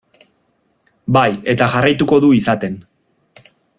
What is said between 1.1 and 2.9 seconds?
Bai, eta jarraituko du izaten.